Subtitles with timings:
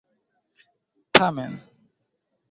[1.13, 1.53] Tamen.